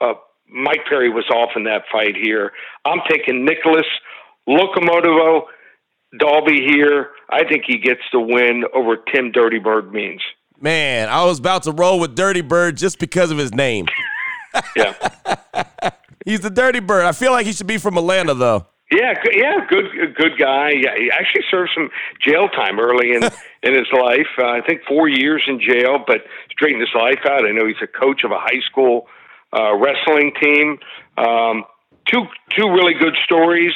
uh, 0.00 0.14
Mike 0.48 0.84
Perry 0.88 1.08
was 1.08 1.24
off 1.30 1.50
in 1.56 1.64
that 1.64 1.84
fight 1.90 2.16
here. 2.16 2.52
I'm 2.84 3.00
taking 3.08 3.46
Nicholas 3.46 3.86
Locomotivo 4.46 5.44
Dalby 6.18 6.60
here. 6.66 7.08
I 7.30 7.44
think 7.48 7.64
he 7.66 7.78
gets 7.78 8.02
the 8.12 8.20
win 8.20 8.64
over 8.74 8.96
Tim 8.96 9.32
Dirty 9.32 9.58
Bird 9.58 9.92
Means. 9.92 10.20
Man, 10.62 11.08
I 11.08 11.24
was 11.24 11.40
about 11.40 11.64
to 11.64 11.72
roll 11.72 11.98
with 11.98 12.14
Dirty 12.14 12.40
Bird 12.40 12.76
just 12.76 13.00
because 13.00 13.32
of 13.32 13.38
his 13.38 13.52
name. 13.52 13.86
Yeah. 14.76 14.92
He's 16.26 16.40
the 16.40 16.50
Dirty 16.50 16.80
Bird. 16.80 17.06
I 17.06 17.12
feel 17.12 17.32
like 17.32 17.46
he 17.46 17.54
should 17.54 17.66
be 17.66 17.78
from 17.78 17.96
Atlanta, 17.96 18.34
though. 18.34 18.66
Yeah, 18.90 19.14
good, 19.22 19.34
yeah, 19.34 19.66
good, 19.66 20.14
good 20.14 20.38
guy. 20.38 20.72
Yeah, 20.76 20.94
he 20.94 21.10
actually 21.10 21.44
served 21.50 21.70
some 21.74 21.88
jail 22.20 22.50
time 22.50 22.78
early 22.78 23.14
in 23.14 23.22
in 23.62 23.74
his 23.74 23.86
life. 23.98 24.28
Uh, 24.38 24.48
I 24.48 24.60
think 24.60 24.82
four 24.86 25.08
years 25.08 25.42
in 25.46 25.58
jail, 25.58 26.04
but 26.06 26.18
straightened 26.50 26.82
his 26.82 26.94
life 26.94 27.20
out. 27.24 27.46
I 27.46 27.52
know 27.52 27.66
he's 27.66 27.80
a 27.80 27.86
coach 27.86 28.24
of 28.24 28.30
a 28.30 28.38
high 28.38 28.60
school 28.70 29.06
uh, 29.54 29.74
wrestling 29.74 30.32
team. 30.38 30.78
Um, 31.16 31.64
two 32.06 32.22
two 32.56 32.68
really 32.68 32.94
good 32.94 33.16
stories. 33.24 33.72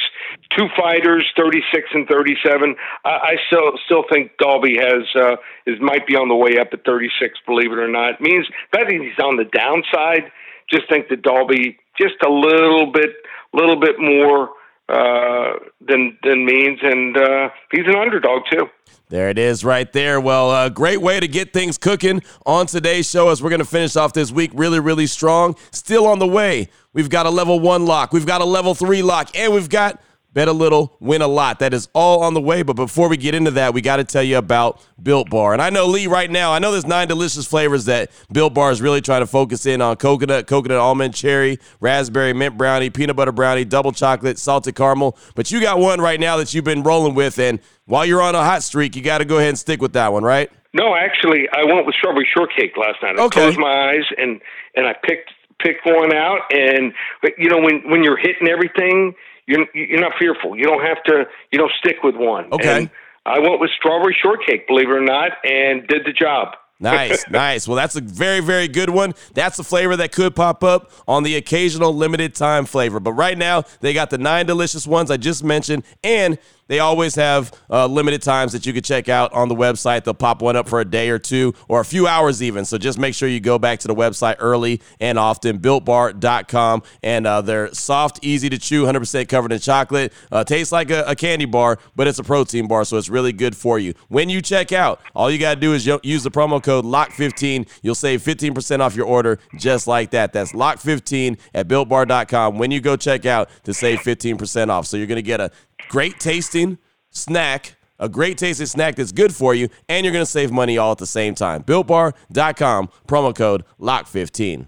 Two 0.57 0.67
fighters, 0.79 1.25
thirty 1.35 1.61
six 1.73 1.87
and 1.93 2.07
thirty 2.07 2.35
seven. 2.45 2.75
I, 3.05 3.09
I 3.09 3.35
still 3.47 3.71
still 3.85 4.03
think 4.11 4.31
Dalby 4.39 4.77
has 4.79 5.03
uh, 5.15 5.35
is 5.65 5.79
might 5.81 6.07
be 6.07 6.15
on 6.15 6.27
the 6.29 6.35
way 6.35 6.57
up 6.59 6.69
at 6.73 6.85
thirty 6.85 7.09
six. 7.21 7.39
Believe 7.45 7.71
it 7.71 7.79
or 7.79 7.87
not, 7.87 8.15
it 8.15 8.21
means 8.21 8.45
I 8.73 8.85
think 8.85 9.03
he's 9.03 9.23
on 9.23 9.37
the 9.37 9.45
downside. 9.45 10.31
Just 10.69 10.89
think 10.89 11.07
that 11.09 11.21
Dalby 11.21 11.77
just 11.97 12.15
a 12.25 12.29
little 12.29 12.91
bit, 12.91 13.11
little 13.53 13.79
bit 13.79 13.95
more 13.99 14.49
uh, 14.89 15.53
than 15.81 16.17
than 16.23 16.45
means, 16.45 16.79
and 16.81 17.17
uh, 17.17 17.49
he's 17.71 17.85
an 17.87 17.95
underdog 17.95 18.43
too. 18.51 18.67
There 19.09 19.29
it 19.29 19.37
is 19.37 19.63
right 19.63 19.91
there. 19.93 20.19
Well, 20.19 20.51
uh, 20.51 20.67
great 20.67 21.01
way 21.01 21.19
to 21.19 21.27
get 21.29 21.53
things 21.53 21.77
cooking 21.77 22.21
on 22.45 22.65
today's 22.67 23.09
show 23.09 23.29
as 23.29 23.41
we're 23.41 23.49
going 23.49 23.59
to 23.59 23.65
finish 23.65 23.95
off 23.95 24.11
this 24.11 24.31
week 24.31 24.51
really, 24.53 24.81
really 24.81 25.07
strong. 25.07 25.55
Still 25.71 26.05
on 26.05 26.19
the 26.19 26.27
way. 26.27 26.67
We've 26.91 27.09
got 27.09 27.25
a 27.25 27.29
level 27.29 27.59
one 27.59 27.85
lock, 27.85 28.11
we've 28.11 28.25
got 28.25 28.41
a 28.41 28.45
level 28.45 28.75
three 28.75 29.01
lock, 29.01 29.29
and 29.37 29.53
we've 29.53 29.69
got 29.69 30.01
Bet 30.37 30.47
a 30.47 30.53
little, 30.53 30.95
win 30.99 31.23
a 31.23 31.27
lot. 31.27 31.57
That 31.57 31.73
is 31.73 31.89
all 31.93 32.21
on 32.21 32.35
the 32.35 32.39
way. 32.39 32.61
But 32.61 32.75
before 32.75 33.09
we 33.09 33.17
get 33.17 33.33
into 33.33 33.49
that, 33.49 33.73
we 33.73 33.81
got 33.81 33.95
to 33.95 34.03
tell 34.03 34.21
you 34.21 34.37
about 34.37 34.79
Built 35.01 35.31
Bar. 35.31 35.53
And 35.53 35.63
I 35.63 35.71
know, 35.71 35.87
Lee, 35.87 36.05
right 36.05 36.29
now, 36.29 36.53
I 36.53 36.59
know 36.59 36.71
there's 36.71 36.85
nine 36.85 37.07
delicious 37.07 37.47
flavors 37.47 37.85
that 37.85 38.11
Built 38.31 38.53
Bar 38.53 38.69
is 38.69 38.79
really 38.79 39.01
trying 39.01 39.21
to 39.21 39.25
focus 39.25 39.65
in 39.65 39.81
on 39.81 39.95
coconut, 39.95 40.45
coconut 40.45 40.77
almond, 40.77 41.15
cherry, 41.15 41.57
raspberry, 41.79 42.33
mint 42.33 42.55
brownie, 42.55 42.91
peanut 42.91 43.15
butter 43.15 43.31
brownie, 43.31 43.65
double 43.65 43.91
chocolate, 43.91 44.37
salted 44.37 44.75
caramel. 44.75 45.17
But 45.33 45.49
you 45.49 45.59
got 45.59 45.79
one 45.79 45.99
right 45.99 46.19
now 46.19 46.37
that 46.37 46.53
you've 46.53 46.63
been 46.65 46.83
rolling 46.83 47.15
with. 47.15 47.39
And 47.39 47.59
while 47.85 48.05
you're 48.05 48.21
on 48.21 48.35
a 48.35 48.43
hot 48.43 48.61
streak, 48.61 48.95
you 48.95 49.01
got 49.01 49.17
to 49.17 49.25
go 49.25 49.37
ahead 49.39 49.49
and 49.49 49.57
stick 49.57 49.81
with 49.81 49.93
that 49.93 50.13
one, 50.13 50.21
right? 50.23 50.51
No, 50.71 50.93
actually, 50.93 51.49
I 51.51 51.63
went 51.63 51.87
with 51.87 51.95
strawberry 51.95 52.27
shortcake 52.31 52.77
last 52.77 52.97
night. 53.01 53.17
I 53.17 53.23
Okay. 53.23 53.39
closed 53.41 53.57
my 53.57 53.89
eyes 53.89 54.05
and 54.19 54.39
and 54.75 54.85
I 54.85 54.93
picked 55.03 55.31
picked 55.57 55.83
one 55.87 56.13
out. 56.13 56.41
And 56.51 56.93
but, 57.23 57.31
you 57.39 57.49
know, 57.49 57.57
when 57.57 57.89
when 57.89 58.03
you're 58.03 58.17
hitting 58.17 58.47
everything, 58.47 59.15
you're 59.47 59.65
you're 59.73 60.01
not 60.01 60.13
fearful. 60.19 60.55
You 60.55 60.65
don't 60.65 60.83
have 60.83 61.03
to. 61.05 61.23
You 61.51 61.57
don't 61.57 61.71
stick 61.79 62.03
with 62.03 62.15
one. 62.15 62.53
Okay. 62.53 62.81
And 62.81 62.89
I 63.25 63.39
went 63.39 63.59
with 63.59 63.71
strawberry 63.77 64.15
shortcake, 64.21 64.67
believe 64.67 64.89
it 64.89 64.93
or 64.93 65.01
not, 65.01 65.31
and 65.43 65.87
did 65.87 66.05
the 66.05 66.13
job. 66.13 66.49
Nice, 66.79 67.27
nice. 67.29 67.67
Well, 67.67 67.75
that's 67.75 67.95
a 67.95 68.01
very, 68.01 68.39
very 68.39 68.67
good 68.67 68.89
one. 68.89 69.15
That's 69.33 69.57
a 69.59 69.63
flavor 69.63 69.95
that 69.95 70.11
could 70.11 70.35
pop 70.35 70.63
up 70.63 70.91
on 71.07 71.23
the 71.23 71.35
occasional 71.35 71.93
limited 71.93 72.35
time 72.35 72.65
flavor. 72.65 72.99
But 72.99 73.13
right 73.13 73.37
now, 73.37 73.63
they 73.81 73.93
got 73.93 74.09
the 74.09 74.17
nine 74.17 74.45
delicious 74.45 74.85
ones 74.85 75.09
I 75.09 75.17
just 75.17 75.43
mentioned, 75.43 75.83
and 76.03 76.37
they 76.67 76.79
always 76.79 77.15
have 77.15 77.51
uh, 77.69 77.85
limited 77.87 78.21
times 78.21 78.53
that 78.53 78.65
you 78.65 78.73
can 78.73 78.83
check 78.83 79.09
out 79.09 79.33
on 79.33 79.49
the 79.49 79.55
website. 79.55 80.03
They'll 80.03 80.13
pop 80.13 80.41
one 80.41 80.55
up 80.55 80.67
for 80.67 80.79
a 80.79 80.85
day 80.85 81.09
or 81.09 81.19
two 81.19 81.53
or 81.67 81.79
a 81.79 81.85
few 81.85 82.07
hours 82.07 82.43
even. 82.43 82.65
So 82.65 82.77
just 82.77 82.97
make 82.99 83.15
sure 83.15 83.29
you 83.29 83.39
go 83.39 83.57
back 83.57 83.79
to 83.79 83.87
the 83.87 83.95
website 83.95 84.35
early 84.39 84.81
and 84.99 85.17
often. 85.17 85.59
BuiltBar.com. 85.59 86.83
And 87.03 87.27
uh, 87.27 87.41
they're 87.41 87.73
soft, 87.73 88.19
easy 88.21 88.49
to 88.49 88.57
chew, 88.57 88.85
100% 88.85 89.27
covered 89.29 89.51
in 89.51 89.59
chocolate. 89.59 90.13
Uh, 90.31 90.43
tastes 90.43 90.71
like 90.71 90.91
a, 90.91 91.03
a 91.03 91.15
candy 91.15 91.45
bar, 91.45 91.79
but 91.95 92.07
it's 92.07 92.19
a 92.19 92.23
protein 92.23 92.67
bar, 92.67 92.85
so 92.85 92.97
it's 92.97 93.09
really 93.09 93.33
good 93.33 93.55
for 93.55 93.79
you. 93.79 93.93
When 94.09 94.29
you 94.29 94.41
check 94.41 94.71
out, 94.71 94.99
all 95.15 95.31
you 95.31 95.37
got 95.37 95.55
to 95.55 95.59
do 95.59 95.73
is 95.73 95.85
use 95.85 96.23
the 96.23 96.31
promo 96.31 96.61
code 96.61 96.85
LOCK15. 96.85 97.67
You'll 97.81 97.95
save 97.95 98.21
15% 98.21 98.79
off 98.79 98.95
your 98.95 99.05
order 99.05 99.39
just 99.57 99.87
like 99.87 100.11
that. 100.11 100.33
That's 100.33 100.51
LOCK15 100.53 101.37
at 101.53 101.67
BuiltBar.com 101.67 102.57
when 102.57 102.71
you 102.71 102.81
go 102.81 102.95
check 102.95 103.25
out 103.25 103.49
to 103.63 103.73
save 103.73 103.99
15% 103.99 104.69
off. 104.69 104.85
So 104.85 104.97
you're 104.97 105.07
going 105.07 105.17
to 105.17 105.21
get 105.21 105.39
a 105.39 105.51
great 105.89 106.19
tasting 106.19 106.77
snack, 107.09 107.75
a 107.99 108.09
great 108.09 108.37
tasting 108.37 108.67
snack 108.67 108.95
that's 108.95 109.11
good 109.11 109.33
for 109.33 109.55
you, 109.55 109.69
and 109.89 110.05
you're 110.05 110.13
going 110.13 110.25
to 110.25 110.31
save 110.31 110.51
money 110.51 110.77
all 110.77 110.91
at 110.91 110.97
the 110.97 111.07
same 111.07 111.35
time. 111.35 111.63
BuiltBar.com, 111.63 112.89
promo 113.07 113.35
code 113.35 113.63
LOCK15. 113.79 114.67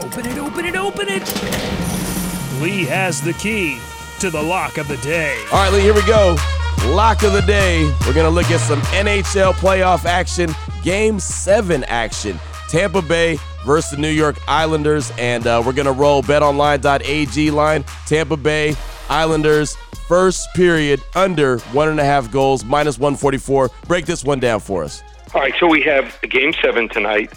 Open 0.00 0.26
it, 0.26 0.38
open 0.38 0.66
it, 0.66 0.76
open 0.76 1.06
it. 1.08 1.22
Lee 2.60 2.84
has 2.84 3.20
the 3.20 3.32
key 3.34 3.78
to 4.20 4.30
the 4.30 4.42
lock 4.42 4.78
of 4.78 4.88
the 4.88 4.96
day. 4.98 5.42
All 5.52 5.64
right, 5.64 5.72
Lee, 5.72 5.80
here 5.80 5.94
we 5.94 6.04
go. 6.06 6.36
Lock 6.86 7.22
of 7.22 7.32
the 7.32 7.42
day. 7.42 7.84
We're 8.06 8.12
going 8.12 8.26
to 8.26 8.30
look 8.30 8.50
at 8.50 8.60
some 8.60 8.80
NHL 8.82 9.54
playoff 9.54 10.04
action, 10.04 10.50
game 10.82 11.18
seven 11.18 11.84
action. 11.84 12.38
Tampa 12.68 13.02
Bay 13.02 13.38
versus 13.64 13.92
the 13.92 13.96
New 13.96 14.10
York 14.10 14.36
Islanders. 14.48 15.12
And 15.18 15.46
uh, 15.46 15.62
we're 15.64 15.72
going 15.72 15.86
to 15.86 15.92
roll 15.92 16.22
betonline.ag 16.22 17.50
line. 17.50 17.84
Tampa 18.06 18.36
Bay 18.36 18.74
Islanders, 19.08 19.76
first 20.08 20.52
period, 20.54 21.00
under 21.14 21.58
one 21.72 21.88
and 21.88 22.00
a 22.00 22.04
half 22.04 22.30
goals, 22.30 22.64
minus 22.64 22.98
144. 22.98 23.70
Break 23.86 24.06
this 24.06 24.24
one 24.24 24.40
down 24.40 24.60
for 24.60 24.84
us. 24.84 25.02
All 25.34 25.40
right, 25.40 25.54
so 25.58 25.66
we 25.66 25.82
have 25.82 26.16
a 26.22 26.28
game 26.28 26.52
seven 26.62 26.88
tonight, 26.88 27.32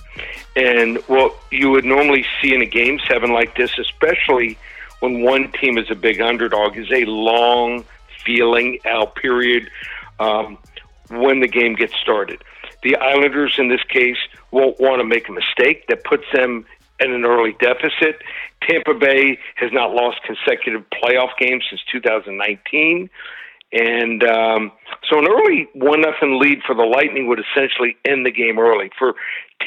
and 0.56 0.98
what 1.08 1.36
you 1.52 1.72
would 1.72 1.86
normally 1.86 2.26
see 2.42 2.54
in 2.54 2.62
a 2.62 2.66
game 2.66 3.00
seven 3.08 3.34
like 3.34 3.56
this, 3.56 3.72
especially 3.80 4.58
when 5.00 5.22
one 5.22 5.52
team 5.54 5.78
is 5.78 5.90
a 5.90 5.96
big 5.96 6.22
underdog, 6.22 6.78
is 6.78 6.92
a 6.92 7.06
long 7.06 7.84
feeling 8.24 8.80
out 8.86 9.16
period 9.16 9.70
um, 10.20 10.58
when 11.10 11.40
the 11.40 11.48
game 11.48 11.74
gets 11.74 11.96
started. 12.00 12.44
The 12.84 12.96
Islanders, 12.98 13.56
in 13.58 13.70
this 13.70 13.84
case, 13.84 14.18
won't 14.52 14.80
want 14.80 15.00
to 15.00 15.04
make 15.04 15.28
a 15.28 15.32
mistake 15.32 15.88
that 15.88 16.04
puts 16.04 16.26
them 16.32 16.66
in 17.00 17.12
an 17.12 17.26
early 17.26 17.56
deficit. 17.60 18.22
Tampa 18.62 18.94
Bay 18.94 19.38
has 19.56 19.72
not 19.72 19.92
lost 19.92 20.18
consecutive 20.26 20.84
playoff 20.92 21.30
games 21.40 21.64
since 21.70 21.82
2019. 21.92 23.10
And 23.74 24.24
um, 24.24 24.72
so 25.10 25.20
an 25.20 25.28
early 25.28 25.68
one 25.74 26.02
nothing 26.02 26.40
lead 26.40 26.60
for 26.66 26.74
the 26.74 26.84
Lightning 26.84 27.28
would 27.28 27.40
essentially 27.40 27.98
end 28.06 28.26
the 28.26 28.32
game 28.32 28.60
early. 28.60 28.90
For 28.98 29.14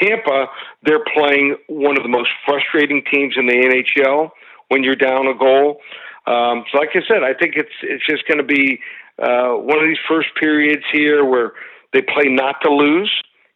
Tampa, 0.00 0.46
they're 0.82 1.04
playing 1.14 1.56
one 1.66 1.98
of 1.98 2.02
the 2.02 2.08
most 2.08 2.30
frustrating 2.46 3.02
teams 3.10 3.34
in 3.36 3.46
the 3.46 3.52
NHL 3.52 4.30
when 4.68 4.82
you're 4.82 4.96
down 4.96 5.26
a 5.26 5.34
goal. 5.34 5.80
Um, 6.26 6.64
so, 6.72 6.78
like 6.78 6.90
I 6.94 7.00
said, 7.06 7.22
I 7.22 7.34
think 7.34 7.56
it's 7.56 7.74
it's 7.82 8.06
just 8.06 8.26
going 8.26 8.38
to 8.38 8.44
be 8.44 8.80
uh, 9.18 9.52
one 9.52 9.78
of 9.78 9.84
these 9.84 10.00
first 10.08 10.28
periods 10.38 10.84
here 10.92 11.24
where 11.24 11.52
they 11.92 12.00
play 12.00 12.28
not 12.28 12.56
to 12.62 12.72
lose 12.72 13.12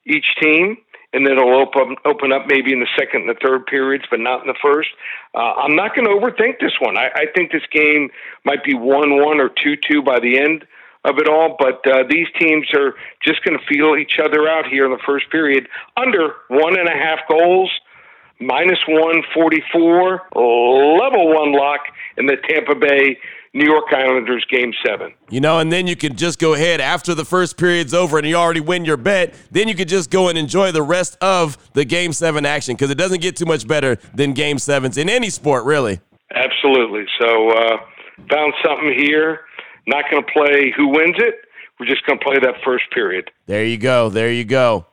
each 0.07 0.27
team, 0.43 0.77
and 1.15 1.27
then 1.27 1.39
it'll 1.39 1.59
open 1.59 1.97
open 2.05 2.33
up 2.33 2.47
maybe 2.47 2.73
in 2.73 2.81
the 2.81 2.89
second 2.99 3.23
and 3.23 3.31
the 3.31 3.41
third 3.41 3.67
periods, 3.67 4.05
but 4.11 4.21
not 4.21 4.43
in 4.43 4.49
the 4.49 4.59
first. 4.61 4.91
Uh, 5.35 5.55
I'm 5.55 5.77
not 5.77 5.95
going 5.95 6.07
to 6.07 6.13
overthink 6.13 6.61
this 6.61 6.75
one. 6.81 6.99
I, 6.99 7.09
I 7.15 7.27
think 7.35 7.53
this 7.53 7.67
game 7.71 8.11
might 8.45 8.65
be 8.65 8.75
one 8.75 9.23
one 9.23 9.41
or 9.41 9.49
two 9.49 9.77
two 9.77 10.03
by 10.03 10.21
the 10.21 10.39
end 10.39 10.67
of 11.05 11.19
it 11.19 11.29
all, 11.29 11.57
but 11.59 11.87
uh, 11.87 12.03
these 12.09 12.27
teams 12.39 12.67
are 12.75 12.95
just 13.23 13.45
going 13.45 13.59
to 13.59 13.65
feel 13.67 13.97
each 13.97 14.19
other 14.19 14.49
out 14.49 14.67
here 14.67 14.85
in 14.85 14.91
the 14.91 15.03
first 15.07 15.31
period 15.31 15.69
under 15.97 16.35
one 16.49 16.79
and 16.79 16.89
a 16.89 16.93
half 16.93 17.21
goals 17.29 17.71
minus 18.41 18.79
144, 18.89 20.23
level 20.35 21.35
one 21.35 21.53
lock 21.53 21.81
in 22.17 22.27
the 22.27 22.37
Tampa 22.49 22.75
Bay 22.75 23.19
New 23.55 23.65
York 23.65 23.85
Islanders 23.93 24.45
game 24.51 24.73
seven. 24.85 25.15
You 25.31 25.41
know, 25.41 25.61
and 25.61 25.73
then 25.73 25.87
you 25.87 25.95
can 25.95 26.17
just 26.17 26.41
go 26.41 26.55
ahead 26.55 26.81
after 26.81 27.15
the 27.15 27.25
first 27.25 27.57
period's 27.57 27.95
over 27.95 28.19
and 28.19 28.27
you 28.27 28.35
already 28.35 28.61
win 28.61 28.85
your 28.85 28.97
bet. 28.97 29.33
Then 29.53 29.69
you 29.69 29.77
could 29.77 29.89
just 29.89 30.11
go 30.11 30.29
and 30.29 30.37
enjoy 30.37 30.73
the 30.73 30.83
rest 30.83 31.17
of 31.21 31.57
the 31.73 31.85
game 31.85 32.13
seven 32.13 32.45
action 32.45 32.75
because 32.75 32.91
it 32.91 32.99
doesn't 32.99 33.23
get 33.23 33.37
too 33.37 33.47
much 33.47 33.67
better 33.67 33.97
than 34.13 34.33
game 34.33 34.59
sevens 34.59 34.99
in 34.99 35.09
any 35.09 35.31
sport, 35.31 35.65
really. 35.65 36.01
Absolutely. 36.35 37.05
So, 37.21 37.51
uh, 37.51 37.77
found 38.29 38.55
something 38.65 38.93
here. 38.99 39.41
Not 39.87 40.05
going 40.11 40.25
to 40.25 40.33
play 40.33 40.73
who 40.77 40.89
wins 40.89 41.17
it. 41.19 41.37
We're 41.79 41.87
just 41.87 42.05
going 42.07 42.19
to 42.19 42.25
play 42.25 42.37
that 42.41 42.55
first 42.65 42.85
period. 42.93 43.31
There 43.47 43.65
you 43.65 43.77
go. 43.77 44.09
There 44.09 44.33
you 44.33 44.45
go. 44.45 44.87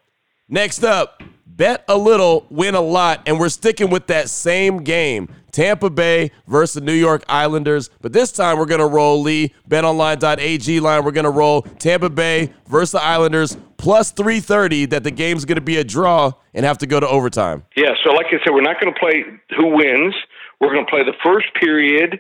Next 0.50 0.84
up, 0.84 1.24
bet 1.56 1.84
a 1.88 1.98
little, 1.98 2.46
win 2.50 2.76
a 2.76 2.82
lot, 2.82 3.22
and 3.26 3.40
we're 3.40 3.50
sticking 3.50 3.90
with 3.90 4.08
that 4.08 4.30
same 4.30 4.84
game. 4.84 5.30
Tampa 5.52 5.90
Bay 5.90 6.32
versus 6.48 6.76
the 6.76 6.82
New 6.82 6.94
York 6.94 7.24
Islanders. 7.28 7.90
But 8.02 8.14
this 8.14 8.32
time 8.32 8.58
we're 8.58 8.66
going 8.66 8.80
to 8.80 8.88
roll 8.88 9.22
Lee, 9.22 9.54
betonline.ag 9.70 10.80
line. 10.80 11.04
We're 11.04 11.12
going 11.12 11.26
to 11.26 11.30
roll 11.30 11.64
Tampa 11.64 12.10
Bay 12.10 12.54
versus 12.68 12.92
the 12.92 13.04
Islanders 13.04 13.58
plus 13.78 14.12
330 14.12 14.86
that 14.88 15.04
the 15.04 15.12
game's 15.12 15.44
going 15.46 15.58
to 15.58 15.62
be 15.62 15.78
a 15.78 15.84
draw 15.84 16.32
and 16.54 16.66
have 16.66 16.78
to 16.80 16.88
go 16.88 17.00
to 17.00 17.08
overtime. 17.08 17.66
Yeah, 17.76 17.92
so 18.04 18.12
like 18.12 18.28
I 18.28 18.38
said, 18.44 18.54
we're 18.54 18.62
not 18.62 18.80
going 18.80 18.94
to 18.94 19.00
play 19.00 19.26
who 19.58 19.76
wins. 19.76 20.16
We're 20.60 20.74
going 20.74 20.86
to 20.86 20.90
play 20.90 21.04
the 21.04 21.18
first 21.24 21.48
period, 21.60 22.20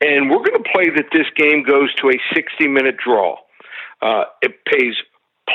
and 0.00 0.30
we're 0.30 0.38
going 0.38 0.62
to 0.62 0.70
play 0.72 0.88
that 0.96 1.06
this 1.12 1.26
game 1.36 1.62
goes 1.62 1.94
to 1.96 2.08
a 2.08 2.18
60 2.34 2.66
minute 2.66 2.96
draw. 2.96 3.36
Uh, 4.00 4.24
it 4.40 4.64
pays 4.64 4.94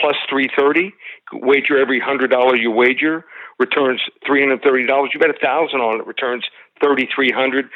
plus 0.01 0.15
330 0.29 0.93
wager 1.33 1.77
every 1.77 1.99
hundred 1.99 2.31
dollar 2.31 2.55
you 2.55 2.71
wager 2.71 3.25
returns 3.59 4.01
three 4.25 4.41
hundred 4.41 4.61
thirty 4.63 4.85
dollars. 4.85 5.11
You 5.13 5.19
bet 5.19 5.29
a 5.29 5.39
thousand 5.39 5.79
on 5.81 5.99
it 5.99 6.07
returns 6.07 6.45
thirty 6.81 7.07
three 7.13 7.31
hundred. 7.31 7.69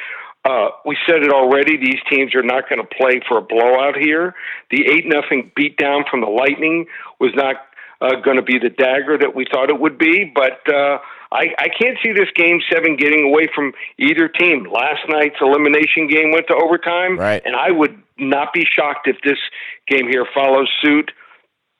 Uh, 0.44 0.70
we 0.84 0.96
said 1.06 1.22
it 1.22 1.32
already. 1.32 1.76
These 1.76 2.00
teams 2.10 2.34
are 2.34 2.42
not 2.42 2.68
going 2.68 2.80
to 2.80 2.88
play 2.96 3.20
for 3.28 3.38
a 3.38 3.42
blowout 3.42 3.96
here. 3.96 4.34
The 4.70 4.86
eight 4.86 5.06
nothing 5.06 5.52
beatdown 5.56 6.08
from 6.10 6.20
the 6.20 6.26
Lightning 6.26 6.86
was 7.20 7.30
not 7.34 7.56
uh, 8.00 8.20
going 8.24 8.36
to 8.36 8.42
be 8.42 8.58
the 8.58 8.70
dagger 8.70 9.16
that 9.18 9.36
we 9.36 9.46
thought 9.52 9.70
it 9.70 9.78
would 9.78 9.98
be. 9.98 10.24
But 10.34 10.66
uh, 10.66 10.98
I, 11.30 11.54
I 11.58 11.68
can't 11.68 11.96
see 12.02 12.10
this 12.10 12.26
game 12.34 12.60
seven 12.72 12.96
getting 12.96 13.24
away 13.24 13.48
from 13.54 13.72
either 13.98 14.26
team. 14.26 14.66
Last 14.68 15.06
night's 15.08 15.36
elimination 15.40 16.08
game 16.08 16.32
went 16.32 16.48
to 16.48 16.56
overtime, 16.56 17.20
right. 17.20 17.40
and 17.44 17.54
I 17.54 17.70
would 17.70 18.02
not 18.18 18.52
be 18.52 18.66
shocked 18.66 19.06
if 19.06 19.16
this 19.22 19.38
game 19.86 20.08
here 20.10 20.26
follows 20.34 20.68
suit. 20.82 21.12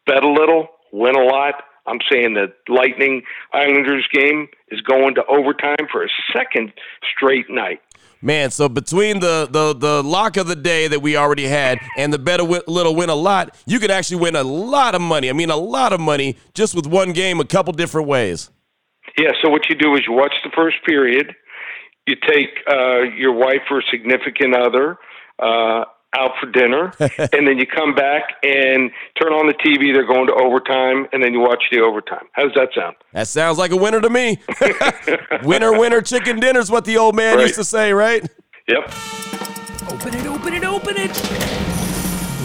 Bet 0.07 0.25
a 0.25 0.29
little, 0.29 0.69
win 0.93 1.15
a 1.15 1.25
lot. 1.25 1.55
I'm 1.87 1.99
saying 2.11 2.35
the 2.35 2.53
Lightning 2.73 3.23
Islanders 3.53 4.07
game 4.13 4.49
is 4.69 4.81
going 4.83 5.17
to 5.17 5.25
overtime 5.27 5.89
for 5.91 6.05
a 6.05 6.09
second 6.33 6.73
straight 7.17 7.51
night. 7.51 7.81
Man, 8.25 8.53
so 8.53 8.69
between 8.69 9.19
the, 9.19 9.49
the 9.51 9.75
the 9.75 10.01
lock 10.01 10.37
of 10.37 10.47
the 10.47 10.55
day 10.55 10.87
that 10.87 11.01
we 11.01 11.17
already 11.17 11.49
had 11.49 11.79
and 11.99 12.13
the 12.13 12.21
better 12.21 12.45
little 12.45 12.95
win 12.95 13.11
a 13.11 13.17
lot, 13.17 13.57
you 13.67 13.81
could 13.81 13.91
actually 13.91 14.21
win 14.21 14.37
a 14.37 14.45
lot 14.45 14.95
of 14.95 15.01
money. 15.01 15.29
I 15.29 15.33
mean, 15.33 15.51
a 15.51 15.57
lot 15.57 15.93
of 15.93 15.99
money 15.99 16.37
just 16.55 16.77
with 16.77 16.87
one 16.87 17.13
game, 17.13 17.41
a 17.41 17.45
couple 17.45 17.73
different 17.73 18.07
ways. 18.07 18.51
Yeah. 19.19 19.33
So 19.43 19.51
what 19.51 19.69
you 19.69 19.75
do 19.75 19.95
is 19.95 20.03
you 20.07 20.13
watch 20.13 20.35
the 20.45 20.51
first 20.55 20.77
period. 20.87 21.35
You 22.07 22.15
take 22.15 22.51
uh, 22.71 23.03
your 23.17 23.33
wife 23.33 23.63
or 23.71 23.83
significant 23.91 24.55
other, 24.57 24.99
uh, 25.41 25.85
out 26.15 26.33
for 26.41 26.47
dinner, 26.51 26.93
and 27.01 27.47
then 27.47 27.59
you 27.59 27.67
come 27.67 27.95
back 27.95 28.23
and 28.43 28.91
turn 29.21 29.33
on 29.33 29.47
the 29.47 29.55
TV. 29.55 29.93
They're 29.93 30.07
going 30.07 30.27
to 30.27 30.35
overtime, 30.35 31.07
and 31.13 31.23
then 31.23 31.33
you 31.33 31.41
watch 31.41 31.65
the 31.71 31.81
overtime. 31.81 32.27
How 32.33 32.45
does 32.45 32.55
that 32.55 32.69
sound? 32.75 32.97
That 33.13 33.29
sounds 33.29 33.59
like 33.59 33.71
a 33.71 33.77
winner 33.77 34.01
to 34.01 34.11
me. 34.11 34.39
winner, 35.43 35.79
winner, 35.79 36.01
chicken 36.01 36.41
dinner 36.41 36.61
is 36.61 36.71
what 36.71 36.85
the 36.85 36.99
old 36.99 37.15
man 37.15 37.37
right. 37.37 37.43
used 37.43 37.57
to 37.57 37.65
say, 37.65 37.93
right? 37.93 38.23
Yep. 38.69 38.93
Open 39.91 40.15
it, 40.15 40.27
open 40.27 40.55
it, 40.55 40.65
open 40.65 40.95
it. 40.97 41.11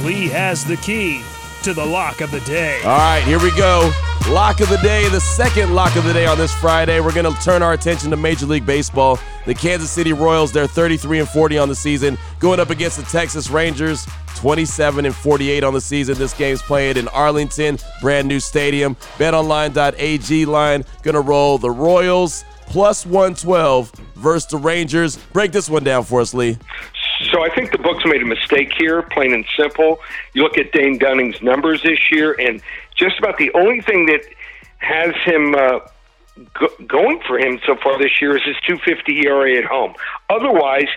Lee 0.06 0.28
has 0.30 0.64
the 0.66 0.78
key 0.78 1.22
to 1.64 1.74
the 1.74 1.86
lock 1.86 2.22
of 2.22 2.32
the 2.32 2.40
day. 2.42 2.82
All 2.84 2.98
right, 2.98 3.24
here 3.24 3.40
we 3.40 3.52
go. 3.58 3.92
Lock 4.30 4.60
of 4.60 4.68
the 4.68 4.78
day, 4.80 5.08
the 5.08 5.22
second 5.22 5.74
lock 5.74 5.96
of 5.96 6.04
the 6.04 6.12
day 6.12 6.26
on 6.26 6.38
this 6.38 6.54
Friday. 6.54 7.00
We're 7.00 7.14
going 7.14 7.34
to 7.34 7.42
turn 7.42 7.64
our 7.64 7.72
attention 7.72 8.10
to 8.12 8.18
Major 8.18 8.46
League 8.46 8.66
Baseball. 8.66 9.18
The 9.46 9.56
Kansas 9.56 9.90
City 9.90 10.12
Royals, 10.12 10.52
they're 10.52 10.68
33 10.68 11.20
and 11.20 11.30
40 11.30 11.58
on 11.58 11.70
the 11.70 11.76
season, 11.76 12.18
going 12.40 12.60
up 12.60 12.70
against 12.70 12.98
the 12.98 13.04
Texas 13.04 13.50
Rangers, 13.50 14.06
27 14.36 15.06
and 15.06 15.16
48 15.16 15.64
on 15.64 15.74
the 15.74 15.80
season. 15.80 16.18
This 16.18 16.34
game's 16.34 16.62
played 16.62 16.98
in 16.98 17.08
Arlington, 17.08 17.80
brand 18.02 18.28
new 18.28 18.42
stadium. 18.42 18.96
BetOnline.ag 19.18 20.46
line 20.46 20.84
going 21.04 21.16
to 21.16 21.22
roll 21.22 21.58
the 21.58 21.72
Royals 21.72 22.44
plus 22.66 23.06
112 23.06 23.92
versus 24.16 24.50
the 24.50 24.58
Rangers. 24.58 25.16
Break 25.32 25.54
this 25.54 25.70
one 25.70 25.86
down 25.86 26.04
for 26.04 26.20
us, 26.20 26.34
Lee. 26.34 26.58
So 27.32 27.44
I 27.44 27.50
think 27.50 27.72
the 27.72 27.80
books 27.80 28.04
made 28.06 28.22
a 28.22 28.26
mistake 28.26 28.72
here, 28.78 29.02
plain 29.02 29.34
and 29.34 29.46
simple. 29.58 30.00
You 30.34 30.44
look 30.44 30.58
at 30.58 30.72
Dane 30.72 31.00
Dunning's 31.00 31.42
numbers 31.42 31.82
this 31.82 32.12
year, 32.12 32.36
and 32.40 32.62
just 32.98 33.18
about 33.20 33.38
the 33.38 33.52
only 33.54 33.82
thing 33.82 34.08
that 34.08 34.22
has 34.80 35.14
him 35.24 35.56
uh, 35.56 35.80
go- 36.54 36.86
going 36.86 37.20
for 37.28 37.40
him 37.40 37.60
so 37.66 37.76
far 37.82 37.98
this 37.98 38.22
year 38.22 38.36
is 38.36 38.44
his 38.44 38.56
250 38.68 39.28
ERA 39.28 39.58
at 39.58 39.66
home. 39.66 39.94
Otherwise, 40.30 40.88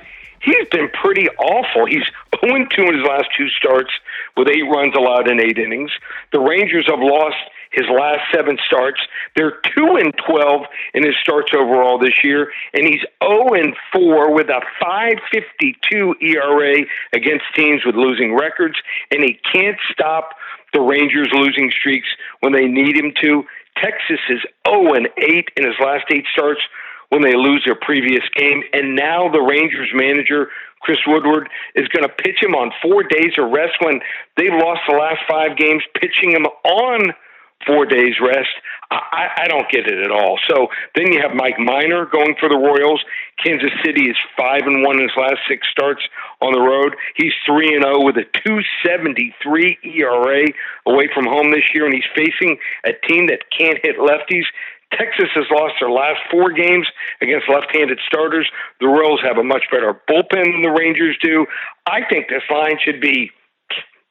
he's 0.43 0.69
been 0.71 0.89
pretty 0.89 1.29
awful. 1.39 1.87
He's 1.87 2.05
0 2.45 2.67
2 2.75 2.83
in 2.83 2.99
his 2.99 3.07
last 3.07 3.29
two 3.37 3.49
starts 3.51 3.91
with 4.37 4.49
eight 4.49 4.63
runs 4.63 4.95
allowed 4.97 5.29
in 5.29 5.41
eight 5.41 5.59
innings. 5.59 5.91
The 6.33 6.41
Rangers 6.41 6.87
have 6.89 7.01
lost 7.01 7.37
his 7.73 7.87
last 7.89 8.23
seven 8.35 8.59
starts. 8.67 9.01
They're 9.37 9.61
2 9.77 9.97
and 9.97 10.13
12 10.27 10.63
in 10.95 11.05
his 11.05 11.15
starts 11.23 11.53
overall 11.55 11.99
this 11.99 12.25
year, 12.25 12.51
and 12.73 12.85
he's 12.87 13.01
0 13.23 13.55
and 13.55 13.77
4 13.93 14.35
with 14.35 14.49
a 14.49 14.61
552 14.81 16.17
ERA 16.21 16.85
against 17.13 17.45
teams 17.55 17.83
with 17.85 17.95
losing 17.95 18.35
records, 18.35 18.75
and 19.11 19.23
he 19.23 19.39
can't 19.53 19.79
stop 19.93 20.35
the 20.73 20.81
Rangers 20.81 21.29
losing 21.33 21.71
streaks 21.71 22.09
when 22.41 22.53
they 22.53 22.67
need 22.67 22.97
him 22.97 23.13
to. 23.23 23.45
Texas 23.77 24.21
is 24.29 24.41
0 24.69 24.95
and 24.95 25.09
8 25.17 25.49
in 25.57 25.65
his 25.65 25.77
last 25.81 26.05
eight 26.13 26.25
starts 26.33 26.61
when 27.09 27.23
they 27.23 27.35
lose 27.35 27.63
their 27.67 27.75
previous 27.75 28.23
game, 28.37 28.63
and 28.73 28.95
now 28.95 29.29
the 29.29 29.41
Rangers 29.41 29.91
manager 29.93 30.49
Chris 30.81 30.99
Woodward 31.07 31.49
is 31.75 31.89
going 31.89 32.09
to 32.09 32.15
pitch 32.23 32.39
him 32.41 32.55
on 32.55 32.73
four 32.81 33.03
days 33.03 33.33
of 33.37 33.51
rest 33.51 33.75
when 33.81 34.01
they 34.37 34.49
lost 34.49 34.81
the 34.89 34.97
last 34.97 35.21
five 35.29 35.57
games, 35.57 35.83
pitching 35.95 36.33
him 36.33 36.47
on 36.47 37.13
four 37.67 37.87
days 37.87 38.15
rest. 38.21 38.51
I, 38.91 39.45
I 39.45 39.49
don't 39.49 39.71
get 39.71 39.87
it 39.87 40.03
at 40.03 40.11
all. 40.11 40.39
So 40.49 40.67
then 40.97 41.13
you 41.13 41.21
have 41.23 41.35
Mike 41.35 41.59
Minor 41.59 42.07
going 42.07 42.35
for 42.41 42.49
the 42.49 42.59
Royals. 42.59 43.01
Kansas 43.43 43.71
City 43.85 44.11
is 44.11 44.17
five 44.37 44.63
and 44.67 44.83
one 44.83 44.97
in 44.97 45.03
his 45.03 45.17
last 45.17 45.39
six 45.49 45.67
starts 45.71 46.03
on 46.41 46.53
the 46.53 46.61
road. 46.61 46.97
He's 47.15 47.33
three 47.47 47.75
and 47.75 47.85
zero 47.85 48.03
oh 48.03 48.05
with 48.05 48.17
a 48.17 48.25
two 48.25 48.59
seventy 48.85 49.35
three 49.43 49.79
ERA 49.85 50.43
away 50.87 51.09
from 51.15 51.27
home 51.27 51.53
this 51.53 51.71
year, 51.73 51.87
and 51.87 51.95
he's 51.95 52.11
facing 52.15 52.59
a 52.85 52.93
team 53.07 53.29
that 53.29 53.45
can't 53.57 53.79
hit 53.83 53.99
lefties. 53.99 54.45
Texas 54.93 55.31
has 55.35 55.47
lost 55.53 55.75
their 55.79 55.91
last 55.91 56.19
four 56.31 56.51
games 56.51 56.87
against 57.23 57.49
left-handed 57.49 58.01
starters. 58.07 58.51
The 58.81 58.89
Royals 58.89 59.21
have 59.23 59.39
a 59.39 59.45
much 59.45 59.63
better 59.71 59.95
bullpen 60.11 60.51
than 60.51 60.63
the 60.63 60.75
Rangers 60.77 61.17
do. 61.23 61.47
I 61.87 62.01
think 62.11 62.29
this 62.29 62.43
line 62.51 62.79
should 62.85 63.01
be 63.01 63.31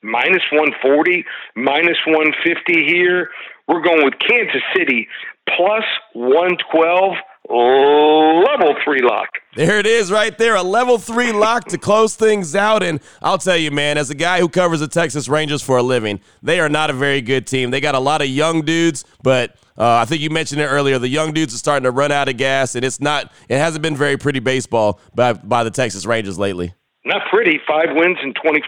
minus 0.02 0.44
140, 0.52 1.26
minus 1.56 1.98
150 2.06 2.86
here. 2.86 3.30
We're 3.68 3.82
going 3.82 4.04
with 4.04 4.16
Kansas 4.20 4.64
City 4.76 5.08
plus 5.56 5.84
112 6.14 7.14
level 7.50 8.76
three 8.84 9.02
lock. 9.02 9.30
There 9.56 9.80
it 9.80 9.88
is 9.88 10.12
right 10.12 10.38
there, 10.38 10.56
a 10.56 10.62
level 10.62 10.98
three 10.98 11.32
lock 11.32 11.66
to 11.70 11.78
close 11.78 12.16
things 12.16 12.56
out. 12.56 12.84
And 12.84 13.00
I'll 13.22 13.38
tell 13.38 13.58
you, 13.58 13.72
man, 13.72 13.98
as 13.98 14.10
a 14.10 14.16
guy 14.16 14.40
who 14.40 14.50
covers 14.50 14.80
the 14.80 14.88
Texas 14.88 15.28
Rangers 15.28 15.62
for 15.62 15.78
a 15.78 15.84
living, 15.84 16.20
they 16.44 16.60
are 16.60 16.70
not 16.70 16.90
a 16.90 16.94
very 16.94 17.22
good 17.22 17.48
team. 17.48 17.72
They 17.72 17.82
got 17.82 17.96
a 17.96 18.00
lot 18.00 18.22
of 18.22 18.28
young 18.28 18.62
dudes, 18.62 19.04
but 19.24 19.56
uh, 19.78 19.96
I 19.96 20.06
think 20.06 20.22
you 20.22 20.30
mentioned 20.30 20.62
it 20.62 20.68
earlier. 20.68 21.00
The 21.00 21.08
young 21.08 21.34
dudes 21.34 21.54
are 21.54 21.58
starting 21.58 21.86
to 21.86 21.92
run 21.92 22.12
out 22.12 22.30
of 22.30 22.38
gas, 22.38 22.76
and 22.76 22.86
it's 22.86 23.00
not. 23.00 23.32
It 23.48 23.58
hasn't 23.58 23.82
been 23.82 23.96
very 23.96 24.18
pretty 24.18 24.40
baseball 24.40 25.00
by 25.16 25.34
by 25.34 25.64
the 25.64 25.72
Texas 25.72 26.06
Rangers 26.06 26.38
lately. 26.38 26.74
Not 27.06 27.22
pretty. 27.30 27.60
Five 27.66 27.96
wins 27.96 28.18
in 28.22 28.34
twenty 28.34 28.62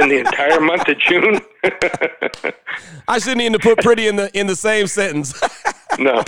in 0.00 0.08
the 0.08 0.20
entire 0.20 0.60
month 0.60 0.88
of 0.88 0.98
June. 0.98 1.40
I 3.08 3.18
shouldn't 3.18 3.42
even 3.42 3.60
put 3.60 3.78
pretty 3.78 4.08
in 4.08 4.16
the 4.16 4.30
in 4.38 4.46
the 4.46 4.56
same 4.56 4.86
sentence. 4.86 5.38
no. 5.98 6.24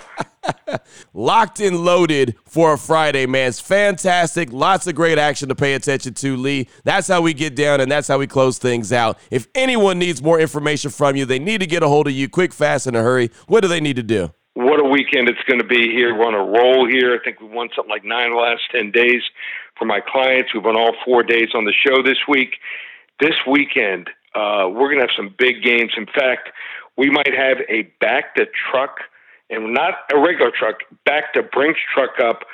Locked 1.15 1.61
and 1.61 1.85
loaded 1.85 2.37
for 2.45 2.75
a 2.75 2.79
Friday, 2.79 3.27
man. 3.27 3.49
It's 3.49 3.61
fantastic. 3.61 4.53
Lots 4.53 4.87
of 4.87 4.95
great 4.95 5.17
action 5.17 5.49
to 5.49 5.55
pay 5.55 5.75
attention 5.75 6.15
to, 6.15 6.37
Lee. 6.37 6.69
That's 6.85 7.09
how 7.09 7.23
we 7.23 7.33
get 7.33 7.55
down 7.55 7.81
and 7.81 7.91
that's 7.91 8.09
how 8.09 8.19
we 8.19 8.27
close 8.27 8.59
things 8.59 8.93
out. 8.93 9.19
If 9.31 9.47
anyone 9.55 9.99
needs 9.99 10.23
more 10.23 10.39
information 10.39 10.91
from 10.91 11.17
you, 11.17 11.25
they 11.25 11.39
need 11.39 11.61
to 11.61 11.67
get 11.67 11.83
a 11.83 11.89
hold 11.89 12.09
of 12.09 12.12
you 12.12 12.29
quick, 12.29 12.53
fast, 12.53 12.87
in 12.87 12.95
a 12.95 13.03
hurry. 13.03 13.31
What 13.47 13.61
do 13.61 13.69
they 13.69 13.81
need 13.81 13.97
to 13.97 14.03
do? 14.03 14.33
What 14.55 14.81
a 14.81 14.85
weekend 14.85 15.31
it's 15.31 15.43
going 15.49 15.61
to 15.61 15.67
be 15.67 15.91
here. 15.93 16.15
We're 16.15 16.27
on 16.27 16.35
a 16.35 16.45
roll 16.45 16.87
here. 16.87 17.15
I 17.15 17.25
think 17.25 17.41
we 17.41 17.47
won 17.47 17.71
something 17.75 17.91
like 17.91 18.05
nine 18.05 18.37
last 18.37 18.62
10 18.73 18.91
days 18.91 19.23
for 19.83 19.87
my 19.87 20.01
clients. 20.01 20.55
We've 20.55 20.65
won 20.65 20.77
all 20.77 20.95
four 21.05 21.25
days 21.25 21.49
on 21.55 21.65
the 21.65 21.73
show 21.73 22.03
this 22.05 22.19
week. 22.29 22.55
This 23.19 23.35
weekend, 23.51 24.09
uh, 24.35 24.71
we're 24.71 24.89
going 24.89 25.01
to 25.01 25.07
have 25.07 25.17
some 25.17 25.35
big 25.37 25.62
games. 25.62 25.93
In 25.97 26.07
fact, 26.07 26.51
we 26.97 27.11
might 27.11 27.35
have 27.35 27.59
a 27.69 27.83
back 28.01 28.37
to 28.37 28.47
truck 28.71 28.99
and 29.51 29.75
not 29.75 29.95
a 30.15 30.21
regular 30.21 30.53
truck, 30.57 30.77
back 31.05 31.33
to 31.35 31.43
Brinks 31.43 31.81
truck 31.93 32.21
up 32.23 32.45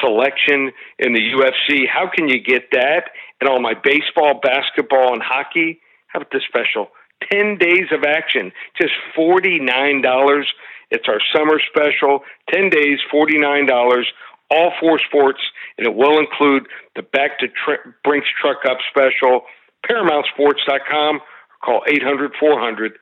selection 0.00 0.70
in 1.00 1.12
the 1.12 1.20
UFC. 1.20 1.88
How 1.88 2.08
can 2.08 2.28
you 2.28 2.40
get 2.40 2.70
that? 2.70 3.10
And 3.40 3.50
all 3.50 3.60
my 3.60 3.74
baseball, 3.74 4.38
basketball, 4.40 5.12
and 5.12 5.22
hockey. 5.22 5.80
How 6.06 6.20
about 6.20 6.30
this 6.32 6.42
special? 6.48 6.90
10 7.32 7.58
days 7.58 7.88
of 7.90 8.04
action, 8.04 8.52
just 8.80 8.92
$49. 9.18 10.44
It's 10.90 11.08
our 11.08 11.20
summer 11.34 11.60
special, 11.68 12.20
10 12.52 12.70
days, 12.70 13.00
$49, 13.12 14.04
all 14.50 14.72
four 14.80 14.98
sports, 14.98 15.40
and 15.78 15.86
it 15.86 15.94
will 15.94 16.18
include 16.18 16.66
the 16.94 17.02
Back 17.02 17.38
to 17.40 17.48
Tr- 17.48 17.90
Brinks 18.04 18.28
Truck 18.40 18.58
Up 18.68 18.78
special, 18.90 19.42
ParamountSports.com, 19.88 21.16
or 21.16 21.20
call 21.64 21.82
800 21.88 22.32
400 22.38 22.92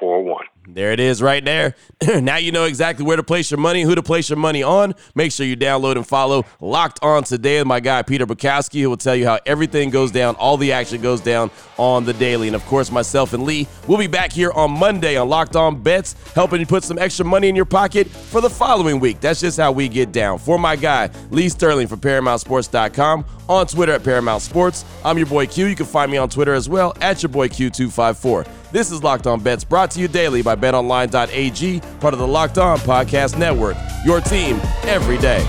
9741. 0.00 0.46
There 0.66 0.92
it 0.92 1.00
is 1.00 1.20
right 1.20 1.44
there. 1.44 1.74
now 2.20 2.36
you 2.36 2.50
know 2.50 2.64
exactly 2.64 3.04
where 3.04 3.16
to 3.16 3.22
place 3.22 3.50
your 3.50 3.60
money, 3.60 3.82
who 3.82 3.94
to 3.94 4.02
place 4.02 4.30
your 4.30 4.38
money 4.38 4.62
on. 4.62 4.94
Make 5.14 5.30
sure 5.30 5.44
you 5.44 5.56
download 5.56 5.96
and 5.96 6.06
follow 6.06 6.46
Locked 6.60 7.00
On 7.02 7.22
Today 7.22 7.58
with 7.58 7.66
my 7.66 7.80
guy 7.80 8.02
Peter 8.02 8.26
Bukowski, 8.26 8.80
who 8.80 8.88
will 8.88 8.96
tell 8.96 9.14
you 9.14 9.26
how 9.26 9.38
everything 9.44 9.90
goes 9.90 10.10
down, 10.10 10.36
all 10.36 10.56
the 10.56 10.72
action 10.72 11.02
goes 11.02 11.20
down 11.20 11.50
on 11.76 12.04
the 12.04 12.14
daily. 12.14 12.46
And 12.48 12.56
of 12.56 12.64
course, 12.64 12.90
myself 12.90 13.34
and 13.34 13.44
Lee 13.44 13.68
will 13.86 13.98
be 13.98 14.06
back 14.06 14.32
here 14.32 14.52
on 14.52 14.70
Monday 14.70 15.16
on 15.16 15.28
Locked 15.28 15.54
On 15.54 15.80
Bets, 15.80 16.14
helping 16.34 16.60
you 16.60 16.66
put 16.66 16.82
some 16.82 16.98
extra 16.98 17.26
money 17.26 17.48
in 17.48 17.56
your 17.56 17.66
pocket 17.66 18.08
for 18.08 18.40
the 18.40 18.50
following 18.50 19.00
week. 19.00 19.20
That's 19.20 19.40
just 19.40 19.58
how 19.58 19.70
we 19.70 19.88
get 19.88 20.12
down. 20.12 20.38
For 20.38 20.58
my 20.58 20.76
guy, 20.76 21.10
Lee 21.30 21.50
Sterling 21.50 21.88
from 21.88 22.00
ParamountSports.com, 22.00 23.24
on 23.48 23.66
Twitter 23.66 23.92
at 23.92 24.02
Paramount 24.02 24.42
Sports. 24.42 24.84
I'm 25.04 25.18
your 25.18 25.26
boy 25.26 25.46
Q. 25.46 25.66
You 25.66 25.76
can 25.76 25.86
find 25.86 26.10
me 26.10 26.16
on 26.16 26.30
Twitter 26.30 26.54
as 26.54 26.68
well 26.68 26.94
at 27.02 27.22
your 27.22 27.28
boy 27.28 27.48
Q254. 27.48 28.63
This 28.74 28.90
is 28.90 29.04
Locked 29.04 29.28
On 29.28 29.38
Bets, 29.38 29.62
brought 29.62 29.92
to 29.92 30.00
you 30.00 30.08
daily 30.08 30.42
by 30.42 30.56
BetOnline.ag, 30.56 31.80
part 32.00 32.12
of 32.12 32.18
the 32.18 32.26
Locked 32.26 32.58
On 32.58 32.76
Podcast 32.78 33.38
Network. 33.38 33.76
Your 34.04 34.20
team 34.20 34.60
every 34.82 35.16
day. 35.18 35.44